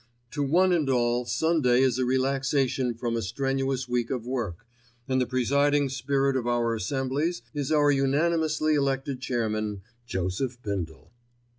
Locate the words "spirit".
5.89-6.35